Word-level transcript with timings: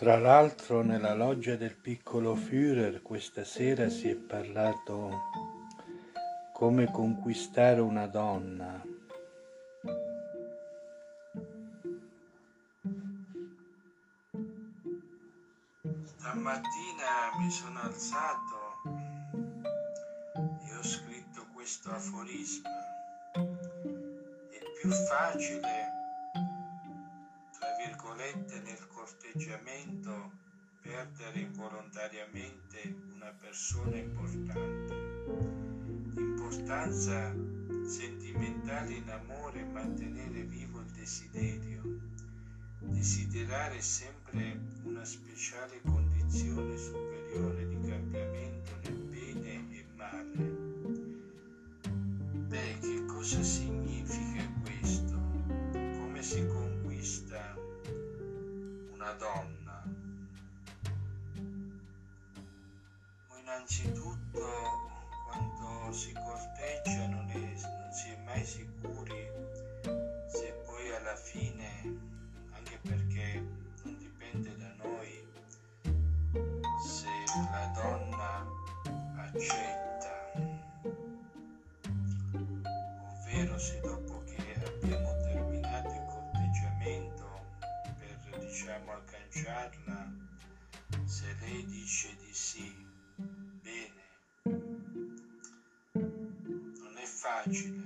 Tra 0.00 0.18
l'altro 0.18 0.80
nella 0.80 1.12
loggia 1.12 1.56
del 1.56 1.76
piccolo 1.76 2.34
Führer 2.34 3.02
questa 3.02 3.44
sera 3.44 3.90
si 3.90 4.08
è 4.08 4.16
parlato 4.16 5.24
come 6.54 6.90
conquistare 6.90 7.82
una 7.82 8.06
donna. 8.06 8.82
Stamattina 16.02 17.36
mi 17.38 17.50
sono 17.50 17.80
alzato 17.80 18.56
e 20.64 20.76
ho 20.78 20.82
scritto 20.82 21.46
questo 21.52 21.90
aforisma. 21.90 22.70
È 23.34 24.80
più 24.80 24.90
facile 24.90 25.98
virgolette 27.86 28.60
nel 28.60 28.86
corteggiamento 29.10 30.30
perdere 30.80 31.40
involontariamente 31.40 32.94
una 33.14 33.32
persona 33.40 33.96
importante. 33.96 34.94
Importanza 36.16 37.34
sentimentale 37.86 38.94
in 38.94 39.10
amore 39.10 39.64
mantenere 39.64 40.42
vivo 40.42 40.78
il 40.80 40.90
desiderio. 40.92 41.82
Desiderare 42.78 43.80
sempre 43.80 44.60
una 44.84 45.04
speciale 45.04 45.80
condizione 45.82 46.76
superiore 46.76 47.66
di 47.66 47.80
cambiamento 47.88 48.70
nel 48.84 48.94
bene 48.94 49.66
e 49.70 49.86
male. 49.96 50.58
Beh, 52.46 52.78
che 52.80 53.04
cosa 53.06 53.42
significa 53.42 53.69
una 59.10 59.14
donna. 59.14 59.82
Innanzitutto 63.40 64.40
quando 65.26 65.92
si 65.92 66.12
corteggia 66.12 67.06
non, 67.08 67.28
è, 67.30 67.36
non 67.36 67.92
si 67.92 68.10
è 68.10 68.16
mai 68.24 68.44
sicuri 68.44 69.28
se 70.28 70.52
poi 70.64 70.94
alla 70.94 71.16
fine, 71.16 71.82
anche 72.52 72.78
perché 72.82 73.44
non 73.82 73.96
dipende 73.98 74.56
da 74.56 74.72
noi, 74.84 75.26
se 76.86 77.08
la 77.50 77.72
donna 77.74 78.46
accetta, 79.16 80.32
ovvero 83.08 83.58
se 83.58 83.79
lei 91.50 91.64
dice 91.66 92.16
di 92.24 92.32
sì. 92.32 92.72
Bene. 93.16 94.02
Non 96.78 96.96
è 96.96 97.04
facile. 97.04 97.78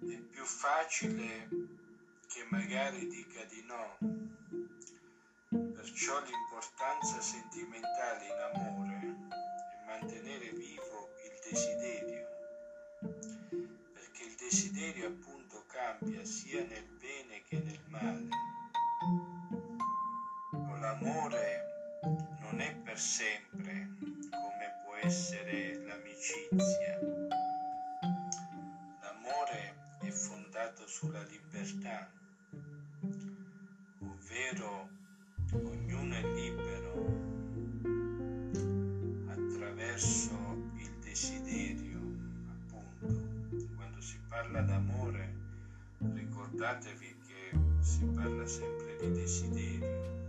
È 0.00 0.18
più 0.30 0.44
facile 0.44 1.48
che 2.26 2.46
magari 2.48 3.06
dica 3.06 3.44
di 3.44 3.62
no. 3.66 3.98
Perciò 5.74 6.22
l'importanza 6.22 7.20
sentimentale 7.20 8.24
in 8.24 8.38
amore 8.54 9.00
è 9.02 9.86
mantenere 9.86 10.52
vivo 10.52 11.10
il 11.24 11.50
desiderio, 11.50 12.26
perché 13.92 14.24
il 14.24 14.34
desiderio 14.36 15.08
appunto 15.08 15.64
cambia 15.66 16.24
sia 16.24 16.45
sempre 22.96 23.88
come 24.30 24.80
può 24.82 24.94
essere 25.02 25.82
l'amicizia. 25.84 26.98
L'amore 29.02 29.74
è 30.00 30.10
fondato 30.10 30.86
sulla 30.86 31.22
libertà, 31.24 32.10
ovvero 34.00 34.88
ognuno 35.52 36.14
è 36.14 36.22
libero 36.22 36.92
attraverso 39.28 40.34
il 40.76 40.90
desiderio, 41.00 42.00
appunto. 42.48 43.74
Quando 43.74 44.00
si 44.00 44.18
parla 44.28 44.62
d'amore, 44.62 45.34
ricordatevi 45.98 47.16
si 47.86 48.04
parla 48.14 48.46
sempre 48.46 48.96
di 49.00 49.12
desiderio. 49.12 50.25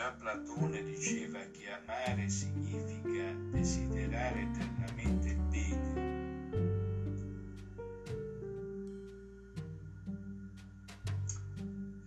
Già 0.00 0.12
Platone 0.12 0.82
diceva 0.82 1.40
che 1.50 1.68
amare 1.68 2.26
significa 2.30 3.34
desiderare 3.50 4.40
eternamente 4.40 5.28
il 5.28 5.36
bene. 5.36 5.92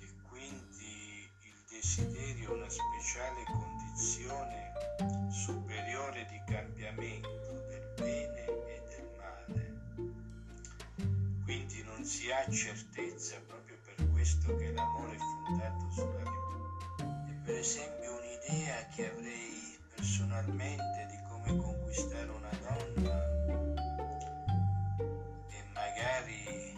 E 0.00 0.08
quindi 0.26 1.28
il 1.42 1.54
desiderio 1.68 2.48
è 2.48 2.56
una 2.56 2.70
speciale 2.70 3.44
condizione 3.44 4.72
superiore 5.30 6.26
di 6.30 6.40
cambiamento 6.46 7.62
del 7.68 7.92
bene 7.96 8.44
e 8.46 8.82
del 8.88 9.10
male. 9.18 9.74
Quindi 11.44 11.82
non 11.82 12.02
si 12.06 12.30
ha 12.32 12.48
certezza 12.48 13.38
proprio 13.46 13.76
questo 14.12 14.56
che 14.56 14.72
l'amore 14.72 15.14
è 15.14 15.18
fondato 15.18 15.90
sulla 15.90 16.16
libertà. 16.20 16.41
Per 17.44 17.56
esempio 17.56 18.14
un'idea 18.16 18.86
che 18.94 19.10
avrei 19.10 19.76
personalmente 19.94 21.06
di 21.10 21.18
come 21.28 21.56
conquistare 21.56 22.30
una 22.30 22.50
donna 22.60 23.20
e 25.48 25.62
magari 25.72 26.72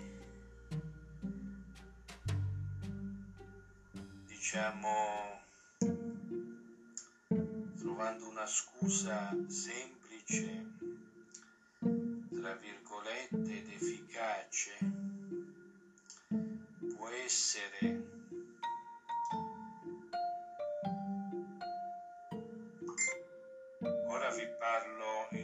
diciamo 4.27 5.41
trovando 7.77 8.27
una 8.29 8.47
scusa 8.47 9.35
semplice 9.47 10.65
tra 12.35 12.55
virgolette 12.55 13.57
ed 13.59 13.69
efficace 13.69 14.79
può 16.97 17.09
essere 17.11 18.14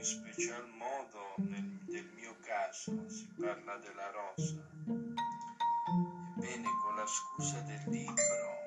in 0.00 0.06
special 0.06 0.66
modo 0.78 1.34
nel, 1.36 1.78
del 1.84 2.08
mio 2.14 2.34
caso 2.40 3.06
si 3.10 3.28
parla 3.38 3.76
della 3.76 4.10
rosa. 4.10 4.54
Ebbene 6.36 6.68
con 6.82 6.96
la 6.96 7.04
scusa 7.06 7.60
del 7.60 7.82
libro 7.84 8.58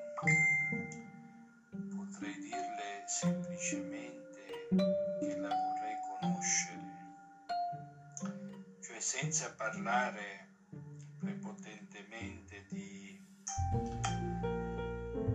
potrei 1.96 2.38
dirle 2.38 3.02
semplicemente 3.06 4.68
che 5.18 5.36
la 5.36 5.48
vorrei 5.48 5.96
conoscere. 6.20 6.92
Cioè 8.80 9.00
senza 9.00 9.52
parlare 9.54 10.52
prepotentemente 11.18 12.64
di, 12.68 13.20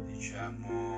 diciamo, 0.06 0.89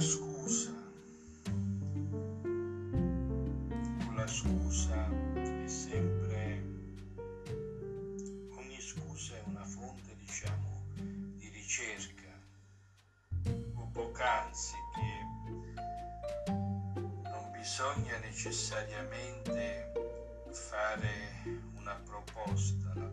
scusa, 0.00 0.70
con 4.04 4.14
la 4.14 4.26
scusa 4.26 5.08
è 5.34 5.66
sempre 5.66 6.62
ogni 8.56 8.80
scusa 8.80 9.36
è 9.36 9.42
una 9.46 9.64
fonte 9.64 10.14
diciamo 10.16 10.68
ricerca. 11.68 12.32
O 13.74 13.88
poc'anzi 13.92 14.74
che 14.94 15.24
non 16.46 17.50
bisogna 17.52 18.16
necessariamente 18.20 19.92
fare 20.50 21.44
una 21.76 21.94
proposta 22.04 23.07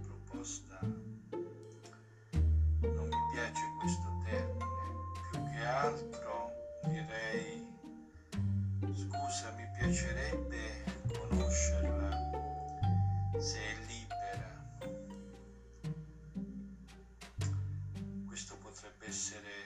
potrebbe 18.85 19.07
essere 19.07 19.63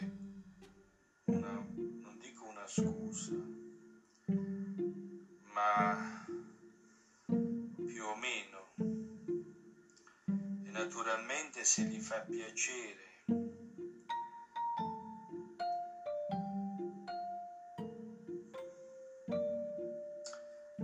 una, 1.25 1.51
non 1.51 2.17
dico 2.21 2.45
una 2.45 2.65
scusa, 2.65 3.33
ma 5.51 6.25
più 7.85 8.05
o 8.05 8.15
meno. 8.15 8.73
E 10.63 10.69
naturalmente 10.69 11.65
se 11.65 11.83
gli 11.83 11.99
fa 11.99 12.21
piacere 12.21 13.07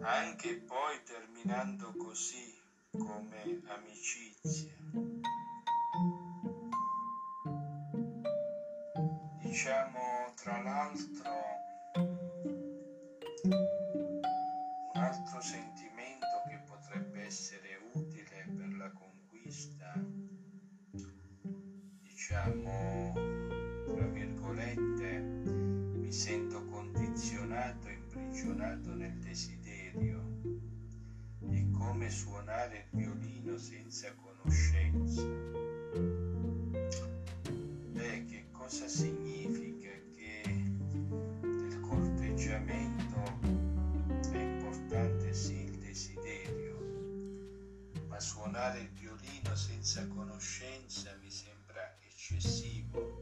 anche 0.01 0.55
poi 0.57 1.01
terminando 1.03 1.93
così 1.95 2.53
come 2.91 3.61
amicizia 3.67 4.84
Diciamo 9.65 10.31
tra 10.35 10.61
l'altro 10.61 11.31
un 14.93 15.01
altro 15.01 15.41
sentimento 15.41 16.27
che 16.47 16.59
potrebbe 16.67 17.23
essere 17.25 17.79
utile 17.93 18.45
per 18.55 18.71
la 18.77 18.91
conquista, 18.91 19.91
diciamo 22.03 23.13
tra 23.87 24.05
virgolette, 24.05 25.19
mi 25.19 26.11
sento 26.11 26.63
condizionato, 26.65 27.89
imprigionato 27.89 28.93
nel 28.93 29.17
desiderio 29.17 30.41
è 31.49 31.71
come 31.71 32.11
suonare 32.11 32.85
il 32.91 32.99
violino 32.99 33.57
senza 33.57 34.13
conoscenza. 34.13 35.23
Beh, 37.93 38.25
che 38.25 38.45
cosa 38.51 38.87
significa 38.87 39.44
suonare 48.65 48.79
il 48.79 48.89
violino 48.89 49.55
senza 49.55 50.07
conoscenza 50.07 51.15
mi 51.21 51.29
sembra 51.29 51.97
eccessivo. 51.99 53.21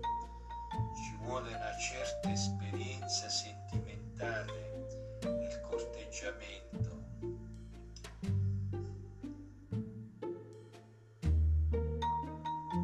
Ci 0.95 1.15
vuole 1.17 1.49
una 1.53 1.77
certa 1.77 2.31
esperienza 2.31 3.27
sentimentale 3.29 4.87
nel 5.21 5.61
corteggiamento 5.61 7.01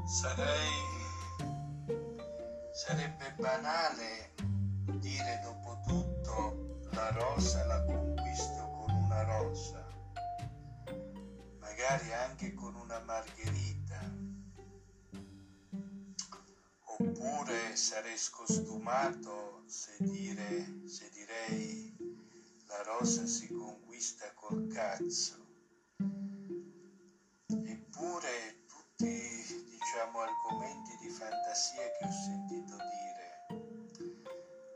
Sarei... 0.06 0.70
sarebbe 2.74 3.34
banale 3.38 4.34
dire 5.00 5.40
dopo 5.44 5.80
tutto 5.88 6.82
la 6.92 7.10
rosa 7.12 7.66
la 7.66 7.84
conquisto 7.84 8.68
con 8.70 8.92
una 8.96 9.24
rosa, 9.24 9.89
magari 11.90 12.14
anche 12.14 12.54
con 12.54 12.76
una 12.76 13.00
margherita, 13.00 14.00
oppure 16.84 17.76
sarei 17.76 18.16
scostumato 18.16 19.64
se, 19.66 19.96
dire, 19.98 20.84
se 20.86 21.10
direi 21.10 21.96
la 22.68 22.84
rosa 22.84 23.26
si 23.26 23.48
conquista 23.48 24.32
col 24.36 24.68
cazzo. 24.68 25.48
Eppure 27.48 28.66
tutti 28.68 29.66
diciamo 29.66 30.20
argomenti 30.20 30.96
di 31.02 31.10
fantasia 31.10 31.90
che 31.98 32.06
ho 32.06 32.12
sentito 32.12 32.76
dire. 32.76 34.28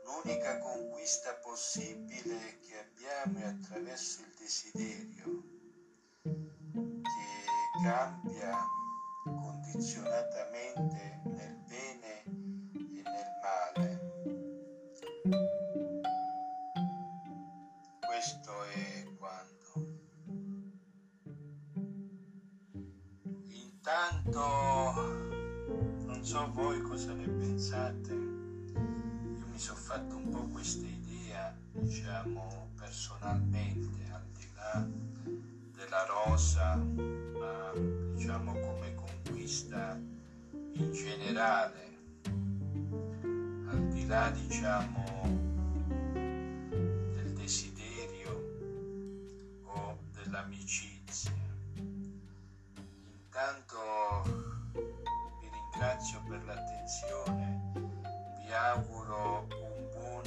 L'unica 0.02 0.58
conquista 0.58 1.32
possibile 1.36 2.58
che 2.58 2.76
abbiamo 2.76 3.38
è 3.38 3.44
attraverso 3.44 4.20
il 4.22 4.34
desiderio 4.36 5.53
cambia 7.84 8.56
condizionatamente 9.24 11.20
nel 11.24 11.56
bene 11.68 12.24
e 12.24 13.02
nel 13.04 13.30
male. 13.42 13.86
Questo 18.00 18.64
è 18.64 19.04
quando. 19.18 20.00
Intanto 23.50 24.40
non 26.06 26.20
so 26.22 26.50
voi 26.52 26.80
cosa 26.80 27.12
ne 27.12 27.28
pensate, 27.28 28.12
io 28.14 29.46
mi 29.46 29.58
sono 29.58 29.78
fatto 29.78 30.16
un 30.16 30.30
po' 30.30 30.46
questa 30.46 30.86
idea, 30.86 31.54
diciamo 31.72 32.70
personalmente, 32.76 34.10
al 34.10 34.26
di 34.32 34.50
là 34.54 34.88
della 35.84 36.06
rosa, 36.06 36.76
ma 36.76 37.72
diciamo 38.14 38.52
come 38.58 38.94
conquista 38.94 40.00
in 40.72 40.92
generale, 40.92 41.98
al 43.68 43.88
di 43.90 44.06
là 44.06 44.30
diciamo 44.30 45.04
del 46.14 47.32
desiderio 47.34 48.32
o 49.64 49.98
dell'amicizia. 50.12 51.32
Intanto 52.94 54.22
vi 54.72 55.50
ringrazio 55.50 56.22
per 56.26 56.44
l'attenzione, 56.44 57.72
vi 58.38 58.52
auguro 58.52 59.46
un 59.50 59.88
buon 59.92 60.22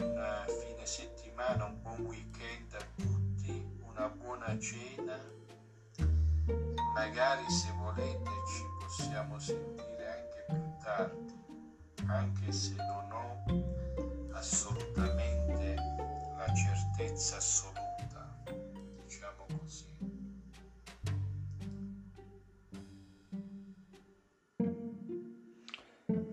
fine 0.46 0.86
settimana, 0.86 1.66
un 1.66 1.82
buon 1.82 2.02
weekend 2.02 2.74
a 2.74 2.86
tutti, 2.96 3.66
una 3.82 4.08
buona 4.10 4.56
cena. 4.60 4.97
Magari 7.08 7.50
se 7.50 7.72
volete 7.78 8.30
ci 8.46 8.64
possiamo 8.78 9.40
sentire 9.40 10.08
anche 10.10 10.46
più 10.46 10.84
tardi, 10.84 11.34
anche 12.06 12.52
se 12.52 12.76
non 12.76 13.12
ho 13.14 14.34
assolutamente 14.34 15.76
la 16.36 16.54
certezza 16.54 17.38
assoluta, 17.38 18.44
diciamo 19.06 19.46
così. 19.58 19.86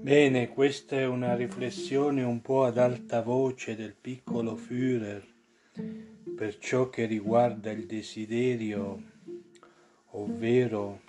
Bene, 0.01 0.49
questa 0.49 0.97
è 0.97 1.07
una 1.07 1.37
riflessione 1.37 2.25
un 2.25 2.43
po' 2.43 2.65
ad 2.65 2.79
alta 2.79 3.23
voce 3.23 3.77
del 3.77 3.95
piccolo 3.95 4.57
Führer 4.57 5.25
per 6.37 6.59
ciò 6.59 6.91
che 6.91 7.05
riguarda 7.07 7.71
il 7.71 7.87
desiderio, 7.87 9.13
ovvero 10.15 11.01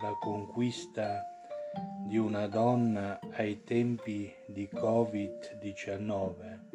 la 0.00 0.14
conquista 0.18 1.24
di 2.06 2.16
una 2.18 2.46
donna 2.46 3.18
ai 3.32 3.62
tempi 3.64 4.32
di 4.46 4.68
Covid-19. 4.72 6.69